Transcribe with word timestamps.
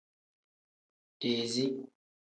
Dezii. 1.21 1.67